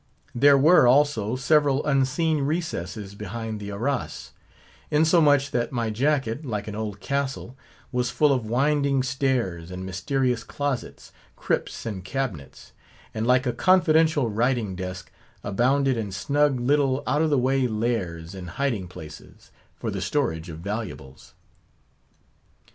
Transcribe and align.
There 0.33 0.57
were, 0.57 0.87
also, 0.87 1.35
several 1.35 1.85
unseen 1.85 2.39
recesses 2.41 3.13
behind 3.13 3.59
the 3.59 3.69
arras; 3.69 4.31
insomuch, 4.89 5.51
that 5.51 5.71
my 5.71 5.91
jacket, 5.91 6.43
like 6.43 6.67
an 6.67 6.73
old 6.75 6.99
castle, 6.99 7.55
was 7.91 8.09
full 8.09 8.33
of 8.33 8.47
winding 8.47 9.03
stairs, 9.03 9.69
and 9.69 9.85
mysterious 9.85 10.43
closets, 10.43 11.11
crypts, 11.35 11.85
and 11.85 12.03
cabinets; 12.03 12.71
and 13.13 13.27
like 13.27 13.45
a 13.45 13.53
confidential 13.53 14.27
writing 14.27 14.75
desk, 14.75 15.11
abounded 15.43 15.97
in 15.97 16.11
snug 16.11 16.59
little 16.59 17.03
out 17.05 17.21
of 17.21 17.29
the 17.29 17.37
way 17.37 17.67
lairs 17.67 18.33
and 18.33 18.49
hiding 18.49 18.87
places, 18.87 19.51
for 19.75 19.91
the 19.91 20.01
storage 20.01 20.49
of 20.49 20.57
valuables. 20.61 21.35